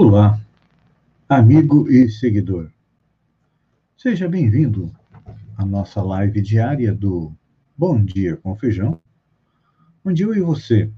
[0.00, 0.40] Olá,
[1.28, 2.70] amigo e seguidor.
[3.96, 4.94] Seja bem-vindo
[5.56, 7.32] à nossa live diária do
[7.76, 9.00] Bom Dia com Feijão,
[10.04, 10.88] onde eu e você,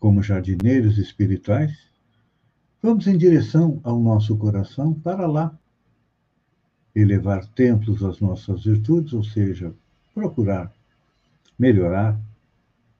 [0.00, 1.76] como jardineiros espirituais,
[2.82, 5.54] vamos em direção ao nosso coração para lá
[6.94, 9.74] elevar templos às nossas virtudes, ou seja,
[10.14, 10.72] procurar
[11.58, 12.18] melhorar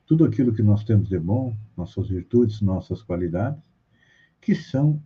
[0.07, 3.74] tudo aquilo que nós temos de bom, nossas virtudes, nossas qualidades,
[4.45, 5.03] que são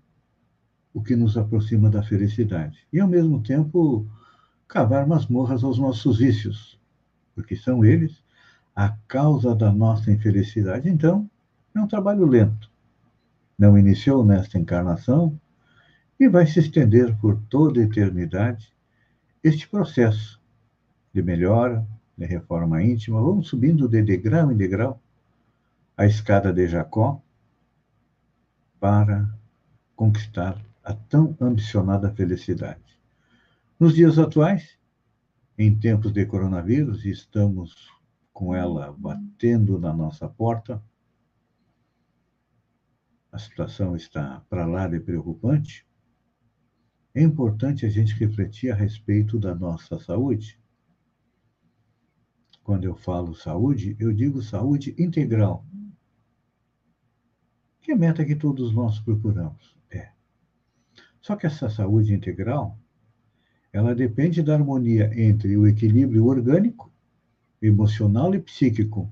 [0.93, 2.85] o que nos aproxima da felicidade.
[2.93, 4.05] E, ao mesmo tempo,
[4.67, 6.79] cavar masmorras aos nossos vícios,
[7.35, 8.21] porque são eles
[8.75, 10.89] a causa da nossa infelicidade.
[10.89, 11.31] Então,
[11.73, 12.69] é um trabalho lento.
[13.57, 15.39] Não iniciou nesta encarnação
[16.19, 18.73] e vai se estender por toda a eternidade
[19.43, 20.41] este processo
[21.15, 23.23] de melhora, de reforma íntima.
[23.23, 25.01] Vamos subindo de degrau em degrau
[25.97, 27.23] a escada de Jacó,
[28.81, 29.29] para
[29.95, 32.99] conquistar a tão ambicionada felicidade.
[33.79, 34.79] Nos dias atuais,
[35.57, 37.91] em tempos de coronavírus, estamos
[38.33, 40.83] com ela batendo na nossa porta,
[43.31, 45.87] a situação está para lá de preocupante.
[47.15, 50.61] É importante a gente refletir a respeito da nossa saúde.
[52.63, 55.65] Quando eu falo saúde, eu digo saúde integral,
[57.89, 59.75] que é a meta que todos nós procuramos.
[59.91, 60.11] É.
[61.23, 62.79] Só que essa saúde integral,
[63.73, 66.93] ela depende da harmonia entre o equilíbrio orgânico,
[67.63, 69.11] emocional e psíquico,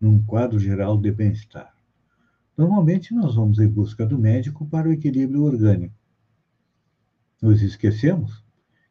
[0.00, 1.72] num quadro geral de bem-estar.
[2.58, 5.94] Normalmente nós vamos em busca do médico para o equilíbrio orgânico.
[7.40, 8.44] Nos esquecemos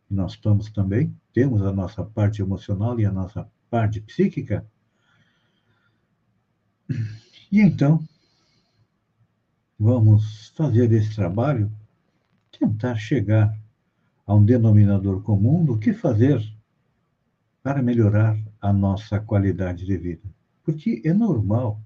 [0.07, 4.65] que nós estamos também, temos a nossa parte emocional e a nossa parte psíquica.
[7.51, 8.01] E então,
[9.81, 11.71] vamos fazer esse trabalho,
[12.51, 13.57] tentar chegar
[14.27, 16.39] a um denominador comum do que fazer
[17.63, 20.21] para melhorar a nossa qualidade de vida.
[20.63, 21.81] Porque é normal,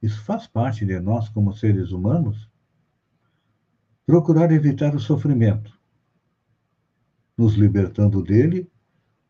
[0.00, 2.48] isso faz parte de nós como seres humanos,
[4.06, 5.76] procurar evitar o sofrimento,
[7.36, 8.70] nos libertando dele,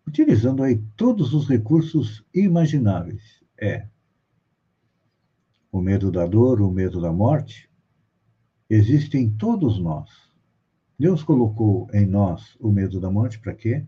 [0.06, 3.42] utilizando aí todos os recursos imagináveis.
[3.58, 3.88] É,
[5.70, 7.70] o medo da dor, o medo da morte,
[8.68, 10.10] existe em todos nós.
[10.98, 13.86] Deus colocou em nós o medo da morte para quê?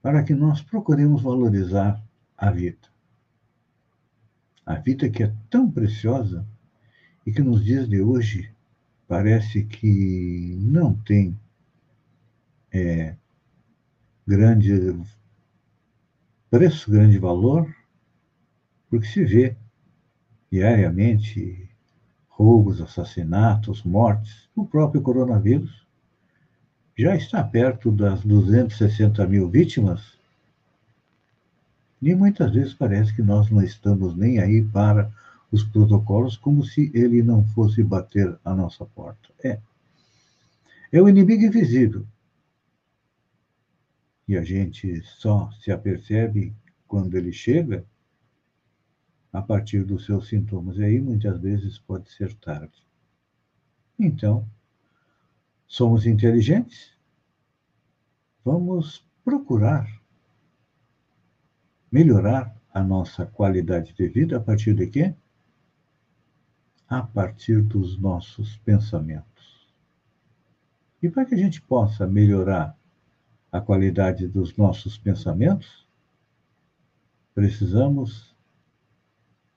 [0.00, 2.02] Para que nós procuremos valorizar
[2.36, 2.88] a vida.
[4.64, 6.46] A vida que é tão preciosa
[7.26, 8.54] e que nos dias de hoje
[9.08, 11.38] parece que não tem
[12.72, 13.16] é,
[14.26, 14.72] grande
[16.50, 17.74] preço, grande valor,
[18.88, 19.56] porque se vê
[20.54, 21.68] diariamente
[22.28, 24.48] roubos, assassinatos, mortes.
[24.54, 25.84] O próprio coronavírus
[26.96, 30.16] já está perto das 260 mil vítimas.
[32.00, 35.12] E muitas vezes parece que nós não estamos nem aí para
[35.50, 39.30] os protocolos, como se ele não fosse bater a nossa porta.
[39.42, 39.58] É.
[40.92, 42.06] É o inimigo invisível.
[44.28, 46.54] E a gente só se apercebe
[46.86, 47.84] quando ele chega
[49.34, 50.78] a partir dos seus sintomas.
[50.78, 52.86] E aí, muitas vezes, pode ser tarde.
[53.98, 54.48] Então,
[55.66, 56.96] somos inteligentes?
[58.44, 59.88] Vamos procurar
[61.90, 65.14] melhorar a nossa qualidade de vida a partir de quê?
[66.88, 69.72] A partir dos nossos pensamentos.
[71.02, 72.76] E para que a gente possa melhorar
[73.50, 75.88] a qualidade dos nossos pensamentos,
[77.32, 78.33] precisamos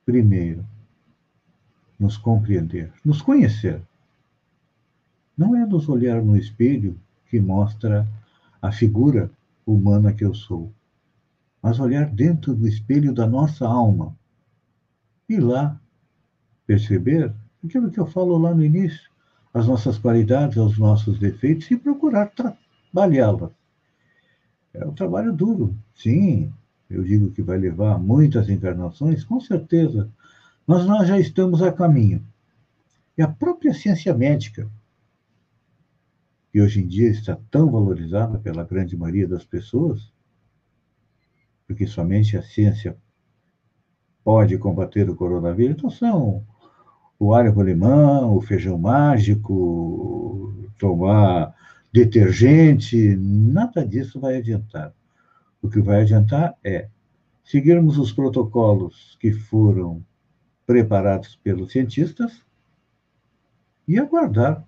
[0.07, 0.65] primeiro,
[1.99, 3.81] nos compreender, nos conhecer.
[5.37, 8.07] Não é nos olhar no espelho que mostra
[8.61, 9.29] a figura
[9.65, 10.71] humana que eu sou,
[11.61, 14.17] mas olhar dentro do espelho da nossa alma
[15.27, 15.77] e lá
[16.65, 19.11] perceber aquilo que eu falo lá no início,
[19.53, 23.51] as nossas qualidades, os nossos defeitos e procurar trabalhá-las.
[24.73, 26.53] É um trabalho duro, sim,
[26.89, 30.09] eu digo que vai levar muitas encarnações, com certeza,
[30.65, 32.25] mas nós já estamos a caminho.
[33.17, 34.69] E a própria ciência médica,
[36.51, 40.11] que hoje em dia está tão valorizada pela grande maioria das pessoas,
[41.67, 42.97] porque somente a ciência
[44.23, 46.45] pode combater o coronavírus, então são
[47.19, 51.53] o alho rolimão, o feijão mágico, tomar
[51.91, 54.93] detergente, nada disso vai adiantar.
[55.61, 56.87] O que vai adiantar é
[57.43, 60.03] seguirmos os protocolos que foram
[60.65, 62.43] preparados pelos cientistas
[63.87, 64.63] e aguardar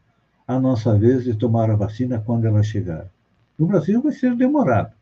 [0.48, 3.10] a nossa vez de tomar a vacina quando ela chegar.
[3.58, 4.94] No Brasil vai ser demorado.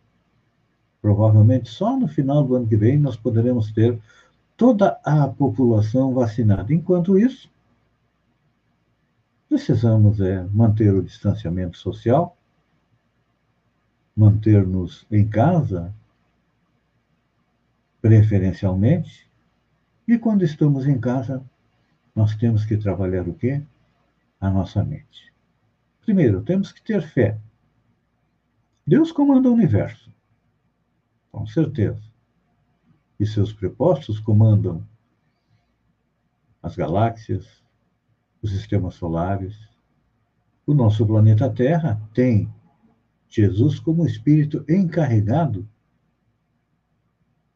[1.01, 3.99] Provavelmente só no final do ano que vem nós poderemos ter
[4.57, 6.73] toda a população vacinada.
[6.73, 7.49] Enquanto isso,
[9.47, 12.36] precisamos é, manter o distanciamento social,
[14.17, 15.93] manter-nos em casa,
[18.01, 19.29] preferencialmente,
[20.07, 21.45] e quando estamos em casa,
[22.15, 23.61] nós temos que trabalhar o quê?
[24.41, 25.31] A nossa mente.
[26.01, 27.37] Primeiro, temos que ter fé.
[28.87, 30.11] Deus comanda o universo,
[31.31, 32.01] com certeza.
[33.19, 34.83] E seus prepostos comandam
[36.63, 37.63] as galáxias,
[38.41, 39.55] os sistemas solares.
[40.65, 42.51] O nosso planeta Terra tem
[43.27, 45.67] Jesus como espírito encarregado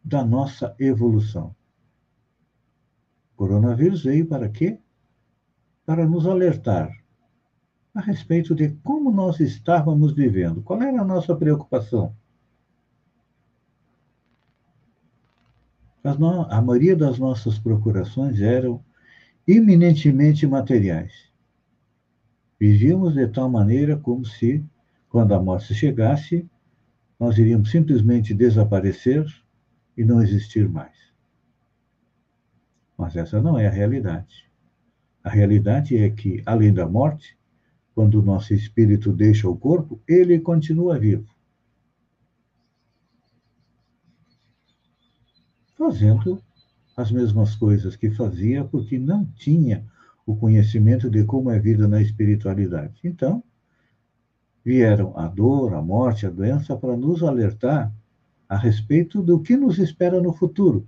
[0.04, 1.56] da nossa evolução.
[3.34, 4.80] O coronavírus veio para quê?
[5.86, 6.92] Para nos alertar
[7.94, 10.62] a respeito de como nós estávamos vivendo.
[10.62, 12.16] Qual era a nossa preocupação?
[16.04, 18.84] a maioria das nossas procurações eram
[19.48, 21.32] eminentemente materiais.
[22.60, 24.66] Vivíamos de tal maneira como se,
[25.12, 26.50] quando a morte chegasse,
[27.20, 29.26] nós iríamos simplesmente desaparecer
[29.98, 30.96] e não existir mais.
[32.98, 34.50] Mas essa não é a realidade.
[35.22, 37.38] A realidade é que, além da morte,
[37.94, 41.28] quando o nosso espírito deixa o corpo, ele continua vivo.
[45.78, 46.42] Fazendo
[46.96, 49.86] as mesmas coisas que fazia, porque não tinha
[50.26, 53.02] o conhecimento de como é a vida na espiritualidade.
[53.04, 53.44] Então,
[54.64, 57.92] vieram a dor, a morte, a doença para nos alertar
[58.48, 60.88] a respeito do que nos espera no futuro.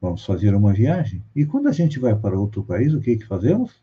[0.00, 3.26] Vamos fazer uma viagem e quando a gente vai para outro país, o que, que
[3.26, 3.82] fazemos?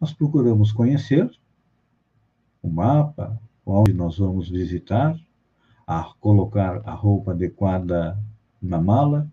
[0.00, 1.30] Nós procuramos conhecer
[2.62, 5.16] o mapa, onde nós vamos visitar,
[5.86, 8.18] a colocar a roupa adequada
[8.60, 9.30] na mala,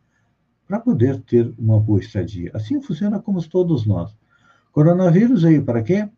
[0.68, 2.52] para poder ter uma boa estadia.
[2.54, 4.16] Assim funciona como todos nós.
[4.72, 6.10] Coronavírus veio para quê?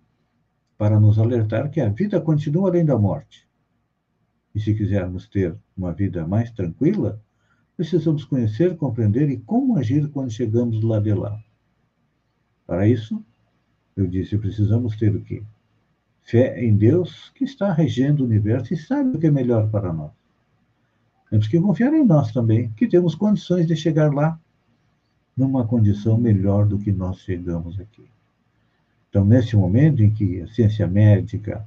[0.79, 3.45] Para nos alertar que a vida continua além da morte.
[4.55, 7.21] E se quisermos ter uma vida mais tranquila,
[7.75, 11.37] precisamos conhecer, compreender e como agir quando chegamos lá de lá.
[12.65, 13.21] Para isso,
[13.93, 15.43] eu disse, precisamos ter o quê?
[16.21, 19.91] Fé em Deus que está regendo o universo e sabe o que é melhor para
[19.91, 20.11] nós.
[21.29, 24.39] Temos que confiar em nós também, que temos condições de chegar lá
[25.35, 28.07] numa condição melhor do que nós chegamos aqui.
[29.09, 31.65] Então, nesse momento em que a ciência médica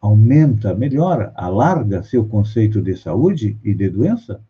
[0.00, 4.40] aumenta, melhora, alarga seu conceito de saúde e de doença,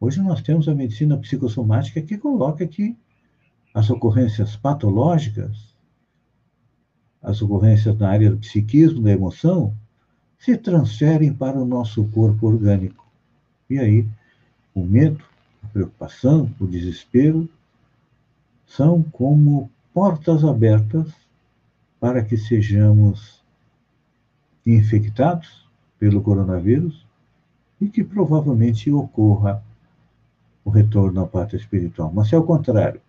[0.00, 2.96] hoje nós temos a medicina psicossomática que coloca que
[3.74, 5.74] as ocorrências patológicas,
[7.22, 9.74] as ocorrências na área do psiquismo, da emoção,
[10.38, 13.06] se transferem para o nosso corpo orgânico.
[13.68, 14.06] E aí,
[14.74, 15.22] o medo,
[15.62, 17.48] a preocupação, o desespero
[18.68, 21.08] são como portas abertas
[21.98, 23.42] para que sejamos
[24.64, 25.66] infectados
[25.98, 27.06] pelo coronavírus
[27.80, 29.62] e que provavelmente ocorra
[30.64, 32.12] o retorno à pátria espiritual.
[32.14, 33.00] Mas se ao contrário,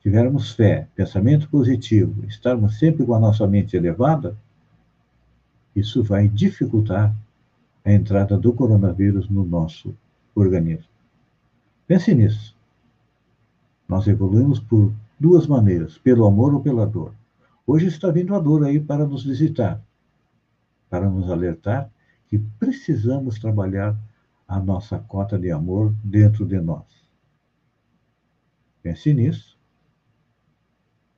[0.00, 4.36] tivermos fé, pensamento positivo, estarmos sempre com a nossa mente elevada,
[5.76, 7.14] isso vai dificultar
[7.84, 9.94] a entrada do coronavírus no nosso
[10.34, 10.88] organismo.
[11.86, 12.57] Pense nisso.
[13.88, 17.14] Nós evoluímos por duas maneiras, pelo amor ou pela dor.
[17.66, 19.82] Hoje está vindo a dor aí para nos visitar,
[20.90, 21.90] para nos alertar
[22.28, 23.98] que precisamos trabalhar
[24.46, 26.84] a nossa cota de amor dentro de nós.
[28.82, 29.58] Pense nisso,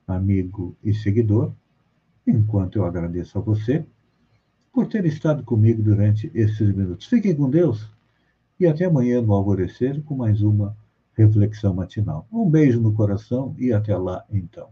[0.07, 1.51] amigo e seguidor,
[2.25, 3.85] enquanto eu agradeço a você
[4.71, 7.05] por ter estado comigo durante esses minutos.
[7.05, 7.89] Fiquem com Deus
[8.59, 10.75] e até amanhã no alvorecer com mais uma
[11.25, 12.27] reflexão matinal.
[12.31, 14.69] Um beijo no coração e até lá então.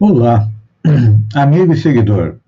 [0.00, 0.48] Olá,
[1.34, 2.38] amigo e seguidor.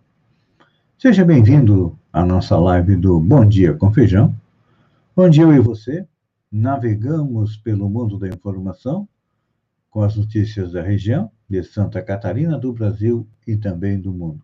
[0.97, 4.35] Seja bem-vindo à nossa live do Bom Dia com Feijão,
[5.17, 6.09] onde eu e você
[6.51, 9.09] navegamos pelo mundo da informação
[9.89, 14.43] com as notícias da região, de Santa Catarina, do Brasil e também do mundo.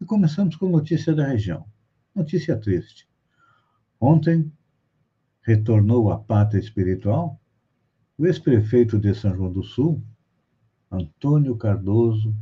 [0.00, 1.66] E começamos com notícia da região.
[2.14, 3.06] Notícia triste.
[4.00, 4.50] Ontem,
[5.42, 7.38] retornou à pátria espiritual,
[8.16, 10.02] o ex-prefeito de São João do Sul,
[10.90, 12.34] Antônio Cardoso,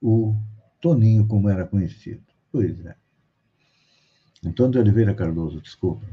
[0.00, 0.36] o
[0.80, 2.35] Toninho, como era conhecido.
[2.50, 2.94] Pois é.
[4.44, 6.06] Antônio de Oliveira Cardoso, desculpa.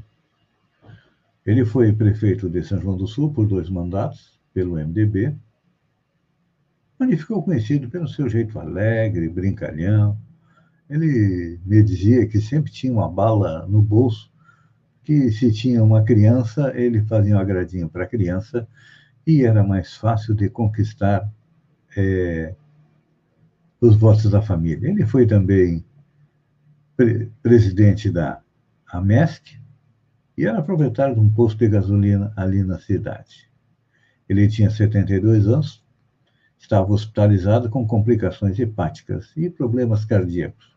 [1.46, 5.36] Ele foi prefeito de São João do Sul por dois mandatos, pelo MDB,
[7.00, 10.18] onde ficou conhecido pelo seu jeito alegre, brincalhão.
[10.90, 14.32] Ele me dizia que sempre tinha uma bala no bolso,
[15.04, 18.68] que se tinha uma criança, ele fazia um agradinho para a criança
[19.28, 21.30] e era mais fácil de conquistar
[21.98, 22.56] é,
[23.82, 24.90] os votos da família.
[24.90, 25.84] Ele foi também
[26.96, 28.42] pre presidente da
[28.88, 29.60] AMESC
[30.38, 33.50] e era proprietário de um posto de gasolina ali na cidade.
[34.28, 35.84] Ele tinha 72 anos,
[36.58, 40.74] estava hospitalizado com complicações hepáticas e problemas cardíacos.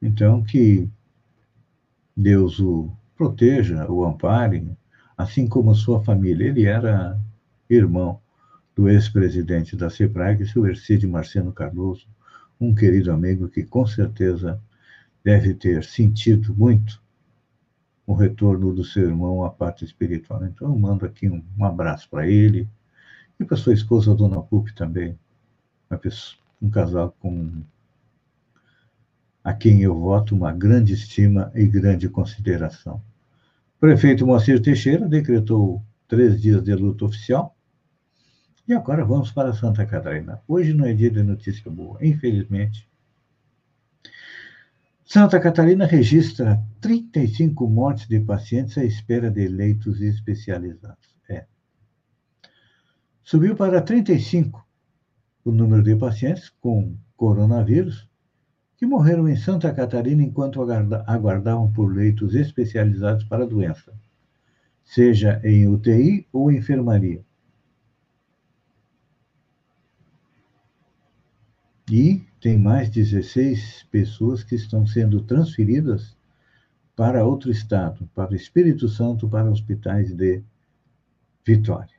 [0.00, 0.88] Então, que
[2.16, 4.76] Deus o proteja, o ampare,
[5.16, 6.48] assim como sua família.
[6.48, 7.18] Ele era
[7.68, 8.20] irmão
[8.74, 12.06] do ex-presidente da CEPRAG, seu Ercídio Marciano Cardoso,
[12.60, 14.60] um querido amigo que com certeza
[15.24, 17.00] deve ter sentido muito
[18.06, 20.44] o retorno do seu irmão à parte espiritual.
[20.46, 22.68] Então, eu mando aqui um, um abraço para ele
[23.38, 25.18] e para sua esposa, dona Pupi, também,
[26.00, 27.62] pessoa, um casal com
[29.42, 33.02] a quem eu voto uma grande estima e grande consideração.
[33.76, 37.55] O prefeito Moacir Teixeira decretou três dias de luta oficial.
[38.68, 40.42] E agora vamos para Santa Catarina.
[40.48, 42.88] Hoje não é dia de notícia boa, infelizmente.
[45.04, 51.14] Santa Catarina registra 35 mortes de pacientes à espera de leitos especializados.
[51.28, 51.44] É.
[53.22, 54.66] Subiu para 35
[55.44, 58.08] o número de pacientes com coronavírus
[58.76, 60.60] que morreram em Santa Catarina enquanto
[61.06, 63.92] aguardavam por leitos especializados para a doença,
[64.84, 67.25] seja em UTI ou enfermaria.
[71.90, 76.16] E tem mais 16 pessoas que estão sendo transferidas
[76.96, 80.42] para outro estado, para o Espírito Santo, para hospitais de
[81.46, 81.94] Vitória.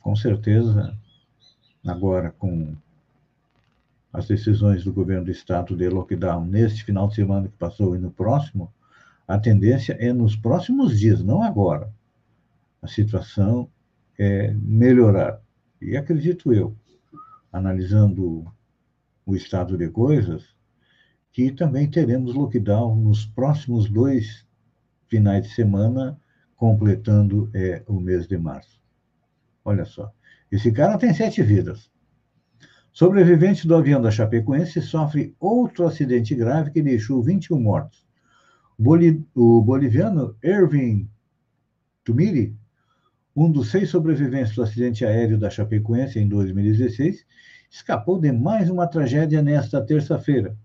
[0.00, 0.94] Com certeza,
[1.86, 2.76] agora com
[4.12, 7.98] as decisões do governo do estado de lockdown neste final de semana que passou e
[7.98, 8.70] no próximo,
[9.26, 11.90] a tendência é nos próximos dias, não agora,
[12.82, 13.68] a situação
[14.18, 15.40] é melhorar.
[15.80, 16.76] E acredito eu,
[17.54, 18.52] analisando
[19.24, 20.44] o estado de coisas,
[21.32, 24.44] que também teremos lockdown nos próximos dois
[25.06, 26.20] finais de semana,
[26.56, 28.82] completando é, o mês de março.
[29.64, 30.12] Olha só,
[30.50, 31.88] esse cara tem sete vidas.
[32.92, 38.04] Sobrevivente do avião da Chapecoense sofre outro acidente grave que deixou 21 mortos.
[39.34, 41.08] O boliviano Erwin
[42.02, 42.56] Tumiri,
[43.36, 47.26] um dos seis sobreviventes do acidente aéreo da Chapecoense em 2016,
[47.70, 50.56] escapou de mais uma tragédia nesta terça-feira.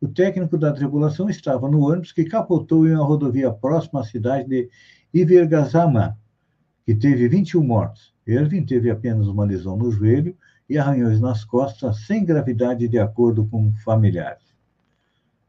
[0.00, 4.48] O técnico da tripulação estava no ônibus que capotou em uma rodovia próxima à cidade
[4.48, 4.70] de
[5.12, 6.16] Ivergazama,
[6.86, 8.14] que teve 21 mortos.
[8.26, 10.36] Erwin teve apenas uma lesão no joelho
[10.68, 14.44] e arranhões nas costas, sem gravidade, de acordo com familiares.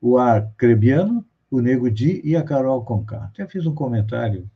[0.02, 3.26] o Arcrebiano, o Nego Di e a Carol Conká.
[3.26, 4.50] Até fiz um comentário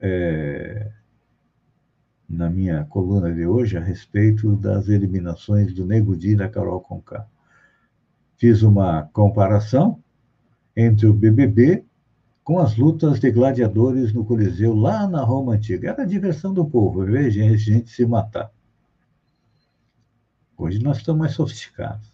[0.00, 0.90] é,
[2.28, 6.80] na minha coluna de hoje a respeito das eliminações do Nego Di e da Carol
[6.80, 7.26] Conká.
[8.36, 10.02] Fiz uma comparação
[10.76, 11.84] entre o BBB
[12.48, 15.90] com as lutas de gladiadores no Coliseu lá na Roma Antiga.
[15.90, 18.50] Era a diversão do povo, ver gente, gente se matar.
[20.56, 22.10] Hoje nós estamos mais sofisticados.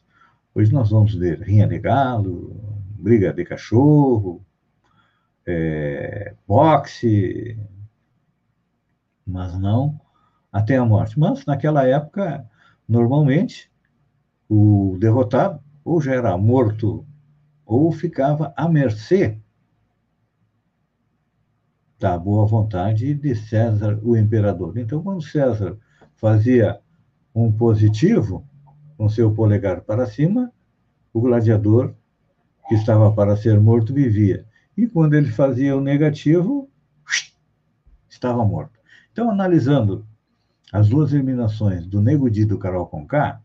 [0.52, 2.52] Hoje nós vamos ver rinha de galo,
[2.98, 4.44] briga de cachorro,
[5.46, 7.56] é, boxe,
[9.24, 10.00] mas não
[10.52, 11.16] até a morte.
[11.16, 12.44] Mas, naquela época,
[12.88, 13.70] normalmente,
[14.48, 17.06] o derrotado ou já era morto
[17.64, 19.40] ou ficava à mercê
[21.98, 24.76] da boa vontade de César, o imperador.
[24.76, 25.76] Então, quando César
[26.16, 26.78] fazia
[27.34, 28.46] um positivo,
[28.96, 30.52] com seu polegar para cima,
[31.12, 31.94] o gladiador
[32.68, 34.46] que estava para ser morto vivia.
[34.76, 36.68] E quando ele fazia o negativo,
[38.08, 38.78] estava morto.
[39.12, 40.06] Então, analisando
[40.72, 43.40] as duas eliminações do Nego Di e do Carol Conká,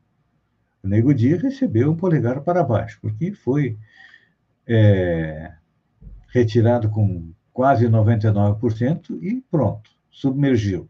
[0.84, 3.78] o Nego Di recebeu um polegar para baixo, porque foi
[4.66, 5.54] é,
[6.30, 10.88] retirado com quase 99% e pronto, submergiu.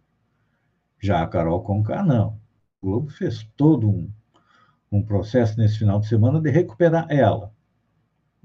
[1.00, 2.40] Já a Carol Conká, não.
[2.80, 4.08] O Globo fez todo um,
[4.92, 7.52] um processo nesse final de semana de recuperar ela.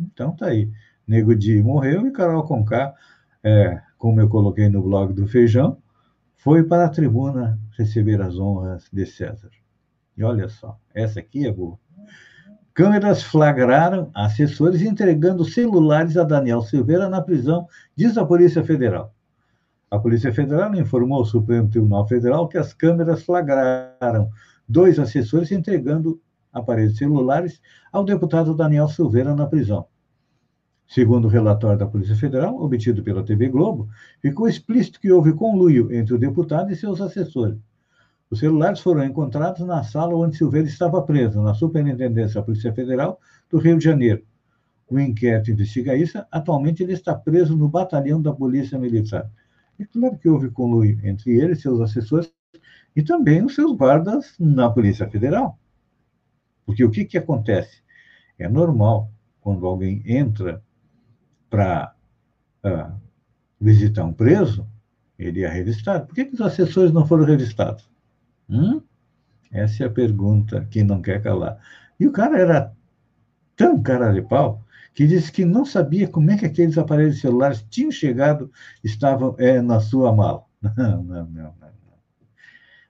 [0.00, 0.72] Então tá aí.
[1.06, 2.94] Nego Di morreu e Carol Conká,
[3.42, 5.76] é, como eu coloquei no blog do Feijão,
[6.34, 9.50] foi para a tribuna receber as honras de César.
[10.16, 11.78] E olha só, essa aqui é boa.
[12.74, 19.14] Câmeras flagraram assessores entregando celulares a Daniel Silveira na prisão, diz a Polícia Federal.
[19.88, 24.28] A Polícia Federal informou ao Supremo Tribunal Federal que as câmeras flagraram
[24.68, 26.20] dois assessores entregando
[26.52, 27.60] aparelhos celulares
[27.92, 29.86] ao deputado Daniel Silveira na prisão.
[30.84, 33.88] Segundo o relatório da Polícia Federal, obtido pela TV Globo,
[34.20, 37.56] ficou explícito que houve conluio entre o deputado e seus assessores.
[38.30, 43.20] Os celulares foram encontrados na sala onde Silveira estava preso, na Superintendência da Polícia Federal
[43.50, 44.24] do Rio de Janeiro.
[44.88, 46.22] O inquérito investiga isso.
[46.30, 49.30] Atualmente, ele está preso no batalhão da Polícia Militar.
[49.78, 52.32] É claro que houve conluio entre ele e seus assessores
[52.94, 55.58] e também os seus guardas na Polícia Federal.
[56.64, 57.82] Porque o que, que acontece?
[58.38, 60.62] É normal, quando alguém entra
[61.50, 61.94] para
[62.64, 62.96] uh, ah,
[63.60, 64.66] visitar um preso,
[65.18, 66.06] ele é revistado.
[66.06, 67.88] Por que, que os assessores não foram revistados?
[68.48, 68.82] Hum?
[69.50, 71.58] Essa é a pergunta que não quer calar.
[71.98, 72.72] E o cara era
[73.56, 77.64] tão cara de pau que disse que não sabia como é que aqueles aparelhos celulares
[77.68, 78.50] tinham chegado,
[78.82, 80.44] estavam é, na sua mala.
[80.76, 81.74] Não, não, não, não.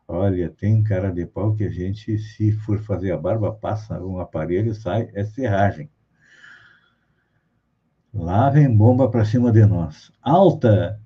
[0.06, 4.20] Olha, tem cara de pau que a gente, se for fazer a barba, passa um
[4.20, 5.90] aparelho sai, é serragem.
[8.12, 10.12] Lá vem bomba para cima de nós.
[10.22, 11.00] Alta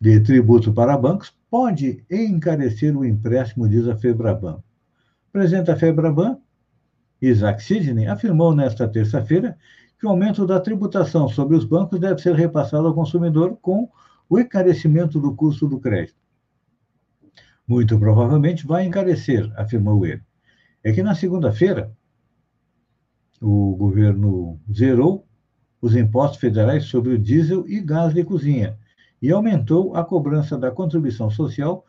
[0.00, 4.62] de tributo para bancos pode encarecer o empréstimo, diz a Febraban.
[5.32, 6.38] Presidente da Febraban,
[7.20, 9.56] Isaac Sidney, afirmou nesta terça-feira
[9.98, 13.90] que o aumento da tributação sobre os bancos deve ser repassado ao consumidor com
[14.28, 16.18] o encarecimento do custo do crédito.
[17.66, 20.22] Muito provavelmente vai encarecer, afirmou ele.
[20.82, 21.92] É que na segunda-feira,
[23.40, 25.26] o governo zerou
[25.80, 28.78] os impostos federais sobre o diesel e gás de cozinha
[29.20, 31.84] e aumentou a cobrança da contribuição social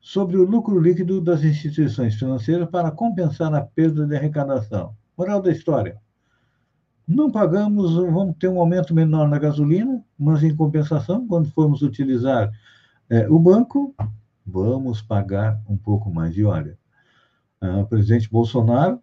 [0.00, 4.94] sobre o lucro líquido das instituições financeiras para compensar a perda de arrecadação.
[5.16, 5.98] Moral da história:
[7.06, 12.50] não pagamos, vamos ter um aumento menor na gasolina, mas em compensação, quando formos utilizar
[13.08, 13.94] é, o banco,
[14.46, 16.36] vamos pagar um pouco mais.
[16.36, 16.78] E olha,
[17.80, 19.00] o presidente Bolsonaro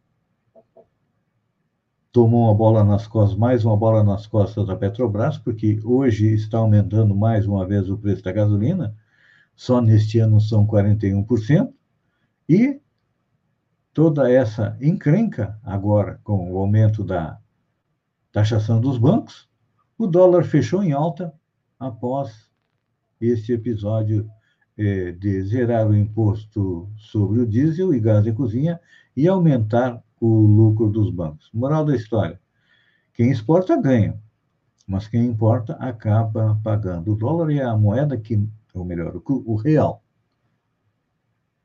[2.12, 6.58] tomou uma bola nas costas, mais uma bola nas costas da Petrobras, porque hoje está
[6.58, 8.96] aumentando mais uma vez o preço da gasolina,
[9.56, 11.74] só neste ano são 41%,
[12.50, 12.82] e
[13.94, 17.40] toda essa encrenca agora com o aumento da
[18.32, 19.50] taxação dos bancos,
[19.98, 21.34] o dólar fechou em alta
[21.80, 22.50] após
[23.20, 24.30] esse episódio
[24.78, 28.80] eh, de zerar o imposto sobre o diesel e gás de cozinha
[29.16, 31.50] e aumentar o lucro dos bancos.
[31.54, 32.40] Moral da história:
[33.14, 34.18] quem exporta ganha,
[34.88, 37.12] mas quem importa acaba pagando.
[37.12, 40.02] O dólar é a moeda que, ou melhor, o real,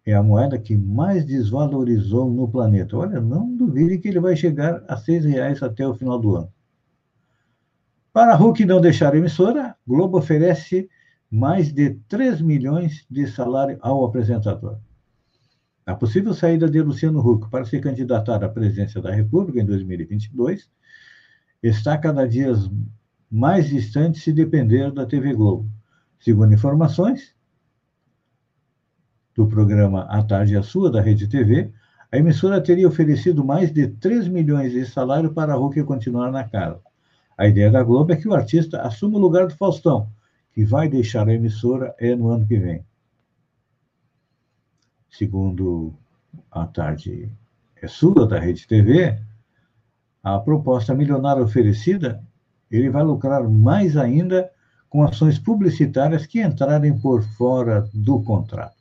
[0.06, 2.96] é a moeda que mais desvalorizou no planeta.
[2.96, 6.52] Olha, não duvide que ele vai chegar a seis reais até o final do ano.
[8.12, 10.88] Para a Hulk não deixar a emissora, Globo oferece
[11.30, 14.78] mais de 3 milhões de salário ao apresentador.
[15.86, 20.68] A possível saída de Luciano Huck para se candidatar à presidência da República em 2022
[21.62, 22.52] está cada dia
[23.30, 25.70] mais distante se depender da TV Globo.
[26.18, 27.36] Segundo informações
[29.32, 31.70] do programa A Tarde é Sua, da Rede TV,
[32.10, 36.80] a emissora teria oferecido mais de 3 milhões de salário para Huck continuar na casa.
[37.38, 40.10] A ideia da Globo é que o artista assuma o lugar do Faustão,
[40.52, 42.84] que vai deixar a emissora é no ano que vem
[45.10, 45.94] segundo
[46.50, 47.30] a tarde
[47.80, 49.18] é sua, da Rede TV,
[50.22, 52.22] a proposta milionária oferecida,
[52.70, 54.50] ele vai lucrar mais ainda
[54.88, 58.74] com ações publicitárias que entrarem por fora do contrato.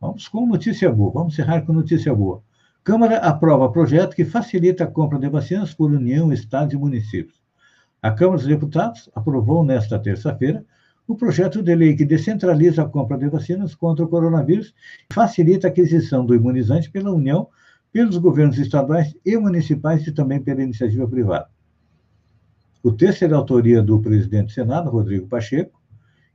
[0.00, 2.42] Vamos com notícia boa, vamos encerrar com notícia boa.
[2.82, 7.38] Câmara aprova projeto que facilita a compra de vacinas por União, Estados e municípios.
[8.02, 10.64] A Câmara dos Deputados aprovou nesta terça-feira
[11.10, 14.72] o projeto de lei que descentraliza a compra de vacinas contra o coronavírus
[15.10, 17.48] e facilita a aquisição do imunizante pela União,
[17.92, 21.48] pelos governos estaduais e municipais e também pela iniciativa privada.
[22.80, 25.80] O texto é da autoria do presidente do Senado, Rodrigo Pacheco,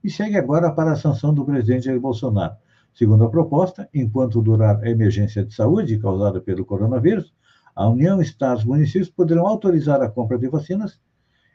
[0.04, 2.58] e segue agora para a sanção do presidente Jair Bolsonaro.
[2.94, 7.34] Segundo a proposta, enquanto durar a emergência de saúde causada pelo coronavírus,
[7.74, 11.00] a União, Estados e municípios poderão autorizar a compra de vacinas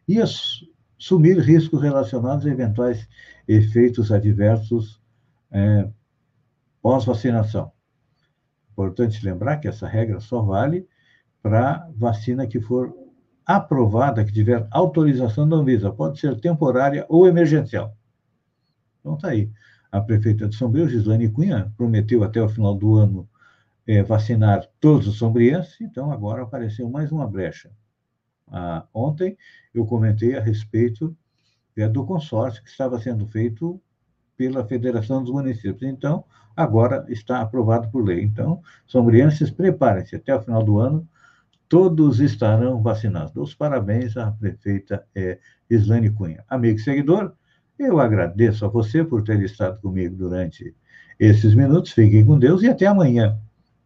[0.09, 0.19] e
[1.01, 3.09] assumir riscos relacionados a eventuais
[3.49, 5.01] efeitos adversos
[5.51, 5.89] é,
[6.83, 7.73] pós-vacinação.
[8.73, 10.87] Importante lembrar que essa regra só vale
[11.43, 12.95] para vacina que for
[13.47, 17.97] aprovada, que tiver autorização da Anvisa, pode ser temporária ou emergencial.
[19.01, 19.51] Então está aí.
[19.91, 23.29] A prefeita de São Breu, Gislaine Cunha, prometeu até o final do ano
[23.87, 27.71] é, vacinar todos os sombrienses, então agora apareceu mais uma brecha.
[28.51, 29.37] Ah, ontem
[29.75, 31.17] eu comentei a respeito
[31.77, 33.81] é, do consórcio que estava sendo feito
[34.37, 35.83] pela Federação dos Municípios.
[35.83, 36.25] Então,
[36.57, 38.23] agora está aprovado por lei.
[38.23, 41.07] Então, sombrienses, preparem-se, até o final do ano,
[41.69, 43.37] todos estarão vacinados.
[43.37, 46.45] Os parabéns à prefeita é, Islane Cunha.
[46.49, 47.33] Amigo e seguidor,
[47.79, 50.75] eu agradeço a você por ter estado comigo durante
[51.19, 51.93] esses minutos.
[51.93, 53.39] Fiquem com Deus e até amanhã,